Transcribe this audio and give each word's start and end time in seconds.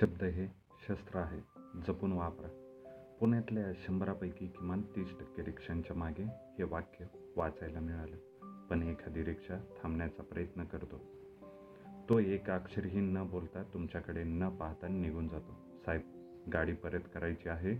शब्द 0.00 0.24
हे 0.24 0.46
शस्त्र 0.88 1.18
आहे. 1.18 1.40
जपून 1.86 2.12
वापरा. 2.12 2.48
पुण्यातल्या 3.20 3.72
शंभरापैकी 3.72 4.46
किमान 4.46 4.82
तीस 4.82 5.18
टक्के 5.20 5.44
रिक्षांच्या 5.44 5.96
मागे 5.96 6.22
हे 6.22 6.62
वाक्य 6.62 7.04
वाचायला 7.36 7.80
मिळालं. 7.80 8.16
पण 8.66 8.82
एखादी 8.82 9.24
रिक्षा 9.24 9.56
थांबण्याचा 9.82 10.22
प्रयत्न 10.22 10.64
करतो. 10.64 11.00
तो 12.08 12.18
एक 12.18 12.50
अक्षरही 12.50 13.00
न 13.00 13.18
बोलता 13.30 13.62
तुमच्याकडे 13.62 14.24
न 14.24 14.48
पाहता 14.48 14.88
निघून 14.88 15.28
जातो. 15.28 15.80
साहेब 15.86 16.00
गाडी 16.52 16.72
परत 16.72 17.00
करायची 17.14 17.48
आहे? 17.48 17.72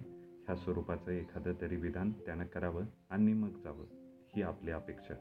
ह्या 0.44 0.56
स्वरूपाचं 0.56 1.10
एखादं 1.10 1.52
तरी 1.60 1.76
विधान 1.76 2.12
त्यानं 2.12 2.44
करावं 2.44 2.84
आणि 3.10 3.32
मग 3.32 3.50
जावं 3.50 3.84
ही 4.36 4.42
आपली 4.42 4.70
अपेक्षा. 4.70 5.14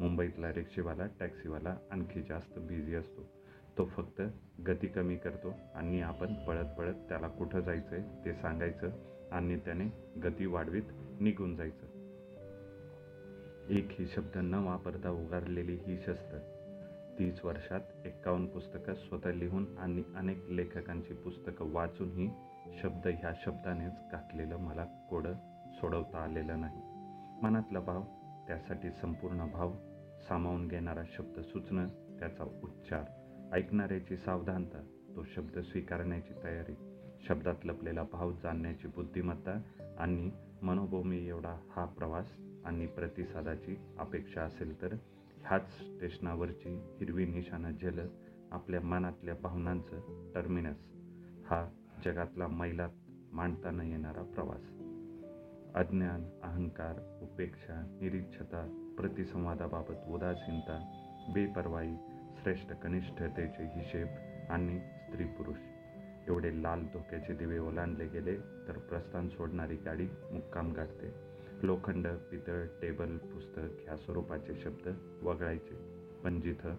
मुंबईतला 0.00 0.52
रिक्षेवाला 0.52 1.06
टॅक्सीवाला 1.20 1.76
आणखी 1.90 2.22
जास्त 2.22 2.58
बिझी 2.58 2.94
असतो. 2.94 3.39
तो 3.80 3.84
फक्त 3.84 4.22
गती 4.66 4.86
कमी 4.86 5.16
करतो 5.16 5.54
आणि 5.74 6.00
आपण 6.00 6.34
पळत 6.34 6.64
पळत 6.78 6.94
त्याला 6.94 7.28
कुठं 7.28 7.60
जायचं 7.60 7.96
आहे 7.96 8.24
ते 8.24 8.34
सांगायचं 8.34 8.90
आणि 9.32 9.56
त्याने 9.56 9.84
गती 10.20 10.46
वाढवीत 10.46 10.82
निघून 11.20 11.56
जायचं. 11.56 11.86
एक 13.68 13.88
ही 13.90 14.06
शब्द 14.06 14.36
न 14.36 14.54
वापरता 14.54 15.10
उगारलेली 15.10 15.74
ही 15.74 15.96
शस्त्र. 15.96 16.38
तीस 17.18 17.44
वर्षात 17.44 17.80
एक्कावन्न 18.04 18.46
पुस्तकं 18.46 18.94
स्वतः 18.94 19.32
लिहून 19.32 19.78
आणि 19.78 20.02
अनेक 20.16 20.50
लेखकांची 20.50 21.14
पुस्तकं 21.14 21.72
वाचूनही 21.72 22.30
शब्द 22.82 23.06
ह्या 23.06 23.32
शब्दानेच 23.44 23.92
घातलेलं 24.12 24.56
मला 24.56 24.84
कोडं 24.84 25.32
सोडवता 25.72 26.18
आलेलं 26.18 26.60
नाही. 26.60 26.82
मनातला 27.42 27.80
भाव 27.80 28.02
त्यासाठी 28.46 28.90
संपूर्ण 28.90 29.46
भाव 29.52 29.72
सामावून 30.28 30.68
घेणारा 30.68 31.02
शब्द 31.04 31.40
सुचणं 31.40 31.88
त्याचा 31.88 32.44
उच्चार. 32.62 33.19
ऐकणाऱ्याची 33.52 34.16
सावधानता 34.16 34.80
तो 35.16 35.24
शब्द 35.24 35.58
स्वीकारण्याची 35.58 36.34
तयारी 36.44 36.74
शब्दात 37.28 37.54
लपलेला 37.64 38.02
भाव 38.02 38.32
जाणण्याची 38.32 38.88
बुद्धिमत्ता 38.88 39.60
आणि 39.98 40.30
मनोभूमी 40.62 41.28
एवढा 41.28 41.56
हा 41.70 41.84
प्रवास 41.84 42.32
आणि 42.64 42.86
प्रतिसादाची 42.86 43.76
अपेक्षा 43.98 44.42
असेल 44.42 44.82
तर 44.82 44.94
ह्याच 45.46 45.70
स्टेशनावरची 45.70 46.74
हिरवी 47.00 47.26
निशाणा 47.26 47.70
झलक 47.70 48.10
आपल्या 48.50 48.80
मनातल्या 48.80 49.34
भावनांचं 49.42 50.32
टर्मिनस 50.34 50.86
हा 51.46 51.68
जगातला 52.04 52.46
मैलात 52.46 52.88
मांडता 53.32 53.70
न 53.70 53.80
येणारा 53.80 54.22
प्रवास. 54.22 54.62
अज्ञान 55.74 56.24
अहंकार 56.42 57.18
उपेक्षा 57.22 57.98
निरीक्षता 58.00 58.94
प्रतिसंवादाबाबत 58.98 60.08
उदासीनता 60.08 60.78
बेपरवाई 61.34 61.92
श्रेष्ठ 62.42 62.72
कनिष्ठतेचे 62.72 63.64
हिशेब 63.64 64.06
आणि 64.50 64.80
स्त्री 64.80 65.24
पुरुष. 65.24 65.56
एवढे 66.28 66.62
लाल 66.62 66.82
धोक्याचे 66.82 67.34
दिवे 67.34 67.58
ओलांडले 67.58 68.06
गेले 68.06 68.36
तर 68.68 68.78
प्रस्थान 68.78 69.28
सोडणारी 69.28 69.76
गाडी 69.76 70.08
मुक्काम 70.32 70.72
गाठते. 70.72 71.14
लोखंड 71.62 72.06
पितळ 72.06 72.64
टेबल 72.82 73.18
पुस्तक 73.18 73.60
ह्या 73.84 73.96
स्वरूपाचे 73.96 74.54
शब्द 74.54 74.88
वगळायचे. 75.22 75.74
पण 76.24 76.40
जिथं 76.40 76.76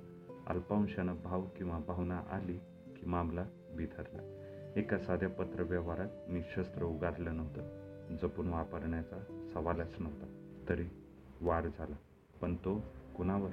अल्पांशानं 0.47 1.15
भाव 1.23 1.41
किंवा 1.57 1.79
भावना 1.79 2.21
आली 2.31 2.57
की 2.87 3.05
मामला 3.05 3.45
बिथरला. 3.75 4.37
एका 4.75 4.97
साध्या 4.97 5.29
पत्रव्यवहारात 5.29 6.29
मी 6.29 6.41
शस्त्र 6.55 6.83
उगारलं 6.83 7.37
नव्हतं. 7.37 7.61
जपून 8.15 8.49
वापरण्याचा 8.49 9.47
सवालच 9.53 9.95
नव्हता. 9.99 10.59
तरी 10.69 10.85
वार 11.41 11.67
झाला. 11.67 11.95
पण 12.41 12.55
तो 12.55 12.85
कुणावर? 13.17 13.49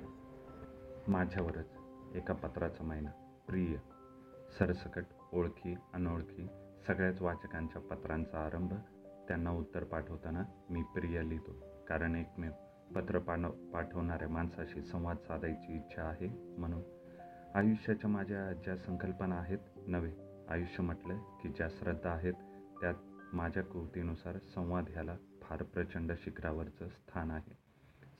माझ्यावरच. 1.09 1.78
एका 2.15 2.35
पत्राचा 2.35 2.85
महिना. 2.85 3.11
प्रिय 3.47 3.77
सरसकट 4.59 5.05
ओळखी 5.33 5.75
अनोळखी 5.93 6.47
सगळ्याच 6.87 7.23
वाचकांच्या 7.23 7.83
पत्रांचा 7.83 8.47
आरंभ 8.47 8.75
त्यांना 9.29 9.51
उत्तर 9.51 9.85
पाठवताना 9.85 10.43
मी 10.71 10.83
प्रिय 10.83 11.23
लिहितो. 11.23 11.53
कारण 11.89 12.15
एकमेव 12.15 12.53
पत्र 12.95 13.19
पाठव 13.19 13.51
पाठवणाऱ्या 13.51 14.29
माणसाशी 14.29 14.83
संवाद 14.83 15.17
साधायची 15.17 15.77
इच्छा 15.77 16.03
आहे 16.03 16.29
म्हणून. 16.59 16.83
आयुष्याच्या 17.55 18.11
माझ्या 18.11 18.53
ज्या 18.53 18.77
संकल्पना 18.77 19.37
आहेत 19.37 19.59
नव्हे 19.87 20.13
आयुष्य 20.49 20.83
म्हटलं 20.83 21.19
की 21.19 21.49
ज्या 21.49 21.69
श्रद्धा 21.71 22.11
आहेत 22.11 22.35
त्यात 22.81 22.95
माझ्या 23.33 23.63
कृतीनुसार 23.63 24.39
संवाद 24.39 24.85
ह्याला 24.89 25.17
फार 25.43 25.63
प्रचंड 25.63 26.13
शिखरावरचं 26.19 26.89
स्थान 26.89 27.31
आहे. 27.31 27.59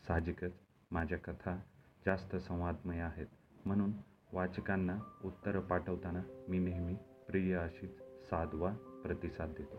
साहजिकच 0.09 0.53
माझ्या 0.91 1.19
कथा 1.19 1.61
जास्त 2.07 2.37
संवादमय 2.37 2.99
आहेत. 2.99 3.27
म्हणून 3.69 3.93
वाचकांना 4.33 4.99
उत्तरं 5.25 5.61
पाठवताना 5.61 6.23
मी 6.49 6.59
नेहमी 6.59 6.95
प्रिय 7.29 7.55
अशीच 7.57 7.99
साधवा 8.31 8.73
प्रतिसाद 9.05 9.49
देतो. 9.59 9.77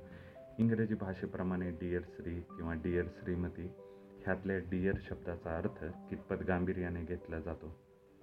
इंग्रजी 0.60 0.96
भाषेप्रमाणे 0.96 1.70
डिअर 1.72 2.02
श्री 2.02 2.42
किंवा 2.42 2.74
डिअर 2.74 3.04
श्रीमती 3.20 3.72
ह्यातल्या 4.26 4.58
डिअर 4.58 4.94
शब्दाचा 5.02 5.58
अर्थ 5.58 5.86
कितपत 6.10 6.36
गांभीर्याने 6.48 7.04
घेतला 7.04 7.40
जातो? 7.40 7.76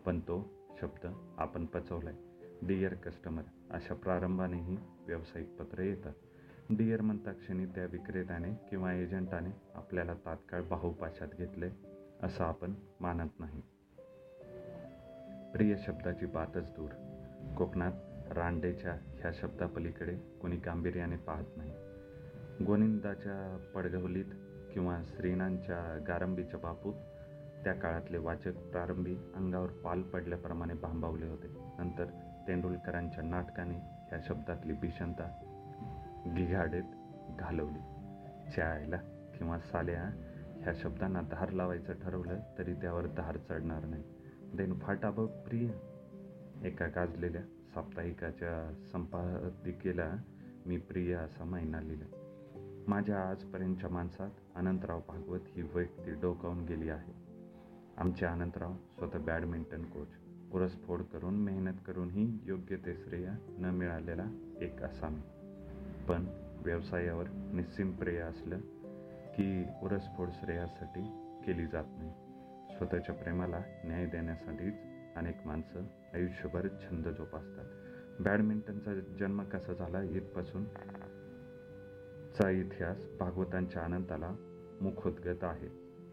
पण 0.06 0.20
तो 0.20 0.48
शब्द 0.80 1.06
आपण 1.38 1.66
पचवलाय. 1.66 2.14
डिअर 2.62 2.94
कस्टमर 2.94 3.42
अशा 3.70 3.94
प्रारंभानेही 3.94 4.76
व्यावसायिक 5.06 5.48
पत्र 5.48 5.82
येतात. 5.82 6.12
डिअर 6.70 7.00
म्हणता 7.00 7.32
क्षणी 7.32 7.66
त्या 7.66 7.84
विक्रेत्याने 7.84 8.54
किंवा 8.70 8.92
एजंटाने 8.92 9.50
आपल्याला 9.74 10.14
तात्काळ 10.14 10.62
बाहुपाशात 10.62 11.28
घेतले 11.38 11.70
असं 12.22 12.44
आपण 12.44 12.74
मानत 13.00 13.30
नाही. 13.38 13.62
प्रिय 15.52 15.76
शब्दाची 15.76 16.26
बातच 16.26 16.70
दूर. 16.76 16.90
कोकणात 17.56 17.92
रांडेच्या 18.30 18.92
ह्या 18.92 19.30
शब्दापलीकडे 19.34 20.16
कोणी 20.16 20.56
गांभीर्याने 20.56 21.16
पाहत 21.16 21.44
नाही. 21.56 21.72
गोनिंदाच्या 22.64 23.58
पडगवलीत 23.74 24.24
किंवा 24.72 25.00
श्रीनांच्या 25.04 26.04
गारंबीच्या 26.08 26.60
बापूत 26.60 26.94
त्या 27.64 27.72
काळातले 27.72 28.18
वाचक 28.18 28.56
प्रारंभी 28.56 29.16
अंगावर 29.34 29.66
पाल 29.66 30.02
पडल्याप्रमाणे 30.02 30.74
भांबावले 30.74 31.26
होते. 31.26 31.46
नंतर 31.78 32.04
तेंडुलकरांच्या 32.48 33.24
नाटकाने 33.24 33.76
ह्या 33.78 34.18
शब्दातली 34.28 34.72
भीषणता 34.72 35.30
गिघाडेत 36.36 36.84
घालवली. 37.38 37.78
चायला 38.56 38.96
किंवा 39.38 39.58
साल्या 39.58 40.02
ह्या 40.62 40.72
शब्दांना 40.74 41.20
धार 41.20 41.50
लावायचं 41.50 41.92
ठरवलं 41.92 42.40
तरी 42.58 42.74
त्यावर 42.74 43.06
धार 43.06 43.36
चढणार 43.36 43.84
नाही. 43.84 44.02
देन 44.54 44.78
फाटाब 44.78 45.26
प्रिय. 45.26 45.68
एका 46.68 46.86
गाजलेल्या 46.86 47.42
साप्ताहिकाच्या 47.42 48.84
संपादिकेला 48.92 50.16
मी 50.66 50.76
प्रिय 50.76 51.14
असा 51.14 51.44
महिना 51.44 51.80
लिहिला. 51.80 52.04
माझ्या 52.88 53.28
आजपर्यंतच्या 53.28 53.90
माणसात 53.90 54.30
अनंतराव 54.54 55.00
भागवत 55.08 55.40
ही 55.46 55.62
व्यक्ती 55.62 56.10
डोकावून 56.10 56.64
गेली 56.64 56.88
आहे. 56.88 57.12
आमचे 57.96 58.26
अनंतराव 58.26 58.72
स्वतः 58.72 59.18
बॅडमिंटन 59.18 59.84
कोच. 59.84 60.08
पुरस्फोड 60.52 61.02
करून 61.02 61.34
मेहनत 61.34 61.74
करूनही 61.86 62.38
योग्य 62.44 62.76
ते 62.76 62.94
श्रेय 62.94 63.28
न 63.48 63.64
मिळालेला 63.64 64.24
एक 64.60 64.82
असामी. 64.82 65.20
पण 66.08 66.26
व्यवसायावर 66.64 67.24
निस्सिम 67.28 67.92
प्रेय 67.92 68.18
असलं 68.18 68.58
की 69.36 69.62
पुरस्फोड 69.62 70.28
श्रेयासाठी 70.28 71.02
केली 71.46 71.66
जात 71.66 71.84
नाही. 71.98 72.25
स्वतःच्या 72.70 73.14
प्रेमाला 73.14 73.62
न्याय 73.84 74.06
देण्यासाठीच 74.06 74.74
अनेक 75.16 75.36
माणसं 75.44 75.82
आयुष्यभर 76.14 76.68
छंद 76.68 77.08
जोपासतात. 77.08 77.64
बॅडमिंटनचा 78.22 78.94
जन्म 78.94 79.42
कसा 79.42 79.72
झाला 79.72 80.02
इथपासून? 80.02 80.64
चा 82.38 82.50
इतिहास 82.50 83.06
भागवतांच्या 83.20 83.82
आनंदाला 83.82 84.32
मुखोद्गत 84.80 85.44
आहे. 85.44 85.68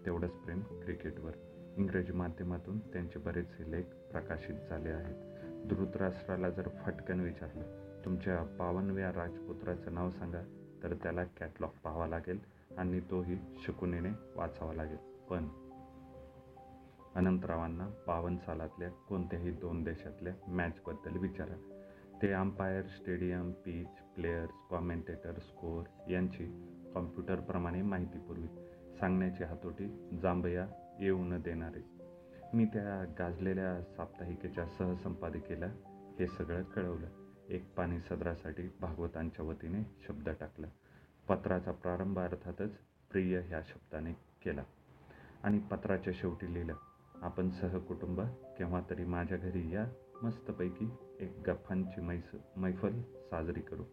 तेवढंच 0.05 0.31
प्रेम 0.31 0.61
क्रिकेटवर. 0.61 1.31
इंग्रजी 1.77 2.11
माध्यमातून 2.11 2.79
त्यांचे 2.79 3.19
बरेचसे 3.19 3.71
लेख 3.71 3.83
प्रकाशित 3.83 4.55
झाले 4.69 4.89
आहेत. 4.89 5.15
धृतराष्ट्राला 5.69 6.49
जर 6.49 6.67
फटकन 6.67 7.19
विचारलं 7.19 7.79
तुमच्या 8.05 8.55
बावनव्या 8.57 9.09
राजपुत्राचं 9.09 9.93
नाव 9.93 10.09
सांगा 10.09 10.41
तर 10.83 10.93
त्याला 10.93 11.23
कॅटलॉग 11.23 11.69
पाहावा 11.83 12.07
लागेल 12.07 12.39
आणि 12.77 12.99
तोही 12.99 13.37
शकुनीने 13.67 14.09
वाचावा 14.35 14.73
लागेल. 14.73 14.97
पण 15.29 15.47
अनंतरावांना 17.15 17.87
बावन्न 18.07 18.37
सालातल्या 18.37 18.89
कोणत्याही 18.89 19.51
दोन 19.51 19.83
देशातल्या 19.83 20.33
मॅचबद्दल 20.47 21.17
विचारा. 21.17 21.79
ते 22.21 22.31
umpire 22.31 22.85
stadium 22.85 23.51
pitch 23.51 23.87
players 23.87 24.51
commentator 24.69 25.33
score 25.33 26.11
यांची 26.11 26.45
कॉम्प्युटरप्रमाणे 26.93 27.81
माहिती 27.81 28.19
पुरवी. 28.19 28.47
सांगण्याची 28.99 29.43
हातोटी 29.43 30.17
जांभया 30.21 30.67
येऊ 30.99 31.17
न 31.17 31.41
देणारे. 31.41 31.85
मी 32.53 32.65
त्या 32.65 33.13
गाजलेल्या 33.19 33.81
साप्ताहिकेच्या 33.81 34.65
सहसंपादिकेला 34.65 35.65
हे 36.19 36.27
सगळं 36.27 36.63
कळवलं. 36.63 37.07
एक 37.49 37.75
पाणी 37.75 37.99
सदरासाठी 37.99 38.69
भागवतांच्या 38.81 39.45
वतीने 39.45 40.03
शब्द 40.07 40.29
टाकला. 40.29 40.67
पत्राचा 41.27 41.71
प्रारंभ 41.71 42.19
अर्थातच 42.19 42.71
प्रिय 43.11 43.39
ह्या 43.39 43.61
शब्दाने 43.61 44.13
केला. 44.13 44.63
आणि 45.43 45.59
पत्राच्या 45.59 46.13
शेवटी 46.15 46.53
लिहिलं 46.53 46.73
आपण 47.23 47.49
सहकुटुंब 47.49 48.21
केव्हा 48.57 48.81
तरी 48.89 49.05
माझ्या 49.05 49.37
घरी 49.37 49.73
या 49.73 49.87
मस्तपैकी 50.23 50.89
एक 51.19 51.37
गप्पांची 51.47 52.01
मैस 52.01 52.31
मैफल 52.55 53.01
साजरी 53.01 53.61
करू. 53.61 53.83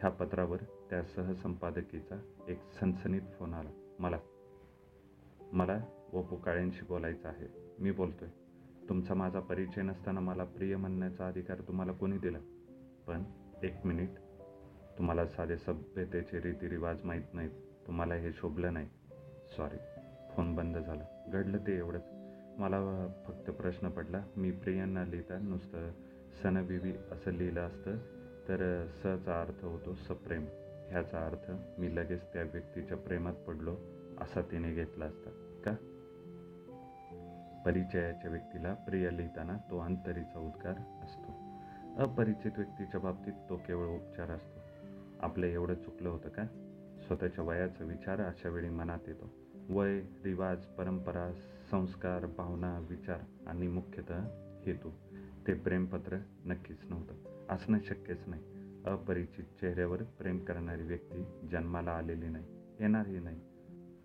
ह्या 0.00 0.10
पत्रावर 0.10 0.56
त्या 0.56 1.02
सहसंपादकीचा 1.02 2.20
एक 2.48 2.58
सनसनीत 2.80 3.20
फोन 3.38 3.54
आला. 3.54 3.70
मला 3.98 4.18
मला 5.52 5.80
ओपो 6.12 6.36
काळ्यांशी 6.36 6.84
बोलायचं 6.88 7.28
आहे. 7.28 7.74
मी 7.78 7.90
बोलतोय. 7.90 8.28
तुमचा 8.88 9.14
माझा 9.14 9.40
परिचय 9.40 9.82
नसताना 9.82 10.20
मला 10.20 10.44
प्रिय 10.44 10.76
म्हणण्याचा 10.76 11.26
अधिकार 11.26 11.60
तुम्हाला 11.60 11.92
कोणी 11.92 12.18
दिला? 12.18 12.38
पण 13.06 13.22
एक 13.62 13.86
मिनिट. 13.86 14.10
तुम्हाला 14.98 15.26
साधे 15.26 15.56
सभ्यतेचे 15.56 16.40
रीतिरिवाज 16.40 17.04
माहीत 17.04 17.34
नाहीत. 17.34 17.50
तुम्हाला 17.86 18.14
हे 18.14 18.32
शोभलं 18.32 18.72
नाही. 18.72 18.88
सॉरी 19.56 19.76
फोन 20.30 20.54
बंद 20.54 20.78
झाला. 20.78 21.30
घडलं 21.32 21.58
ते 21.58 21.76
एवढंच. 21.76 22.11
मला 22.58 23.06
फक्त 23.26 23.50
प्रश्न 23.50 23.88
पडला. 23.88 24.24
मी 24.36 24.50
प्रियांना 24.50 25.04
लिहिता 25.04 25.38
नुसतं 25.38 25.90
सनबिबी 26.42 26.92
असं 27.12 27.30
लिहिलं 27.30 27.60
असतं 27.60 27.96
तर 28.48 28.86
सचा 28.86 29.40
अर्थ 29.40 29.64
होतो 29.64 29.94
सप्रेम. 29.94 30.46
ह्याचा 30.88 31.26
अर्थ 31.26 31.50
मी 31.80 31.96
लगेच 31.96 32.22
त्या 32.32 32.42
व्यक्तीच्या 32.42 32.96
प्रेमात 32.96 33.34
पडलो 33.34 33.76
असा 34.20 34.40
तिने 34.40 34.74
घेतला 34.74 35.04
असता. 35.04 35.60
का? 35.64 35.74
परिचयाच्या 37.66 38.30
व्यक्तीला 38.30 38.74
प्रिय 38.74 39.10
लिहिताना 39.12 39.56
तो 39.70 39.78
अंतरीचा 39.78 40.38
उद्गार 40.38 40.74
असतो. 41.04 41.32
अपरिचित 42.02 42.52
व्यक्तीच्या 42.56 43.00
बाबतीत 43.00 43.32
तो 43.48 43.56
केवळ 43.56 43.86
उपचार 43.86 44.30
असतो. 44.30 44.60
आपलं 45.20 45.46
एवढं 45.46 45.74
चुकलं 45.74 46.08
होतं 46.08 46.28
का? 46.28 46.44
स्वतःच्या 47.06 47.44
वयाचा 47.44 47.84
विचार 47.84 48.20
अशा 48.20 48.48
वेळी 48.48 48.68
मनात 48.68 48.98
येतो. 49.06 49.30
वय 49.70 50.00
रिवाज 50.24 50.64
परंपरा 50.64 51.22
संस्कार 51.72 52.26
भावना 52.26 52.78
विचार 52.90 53.20
आणि 53.46 53.68
मुख्यतः 53.68 54.24
हेतू. 54.66 54.90
ते 55.46 55.54
प्रेमपत्र 55.54 56.18
नक्कीच 56.44 56.78
नव्हतं. 56.90 57.14
असणं 57.48 57.78
शक्यच 57.84 58.18
नाही. 58.26 58.42
अपरिचित 58.86 59.44
चेहऱ्यावर 59.44 60.02
प्रेम 60.02 60.38
करणारी 60.38 60.82
व्यक्ती 60.82 61.48
जन्माला 61.48 61.90
आलेली 61.90 62.28
नाही 62.28 62.44
येणारही 62.80 63.18
नाही. 63.18 63.40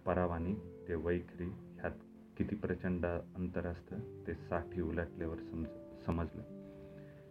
परावानी 0.05 0.55
ते 0.87 0.95
वैखरी 0.95 1.45
ह्यात 1.45 1.91
किती 2.37 2.55
प्रचंड 2.55 3.05
अंतर 3.35 3.67
असतं 3.67 3.99
ते 4.27 4.33
साठी 4.33 4.81
उलटल्यावर 4.81 5.37
समज 5.37 5.67
समजलं. 6.05 6.43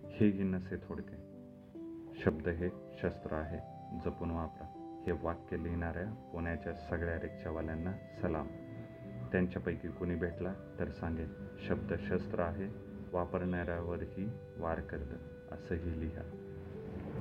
हेही 0.08 0.42
नसे 0.42 0.76
थोडके. 0.76 1.16
शब्द 2.14 2.48
हे 2.48 2.68
शस्त्र 2.68 3.32
आहे 3.32 3.58
जपून 4.04 4.30
वापरा. 4.30 5.02
हे 5.06 5.12
वाक्य 5.12 5.62
लिहिणाऱ्या 5.62 6.30
पुण्याच्या 6.32 6.74
सगळ्या 6.74 7.20
रिक्षावाल्यांना 7.20 7.92
सलाम. 7.92 8.46
त्यांच्यापैकी 9.32 9.88
कुणी 9.88 10.14
भेटला 10.14 10.54
तर 10.78 10.90
सांगेल 10.90 11.28
शब्द 11.68 11.94
शस्त्र 12.08 12.40
आहे 12.40 12.68
वापरणाऱ्यावरही 13.12 14.28
वार 14.58 14.80
करतं 14.80 15.54
असंही 15.54 16.00
लिहा. 16.00 16.45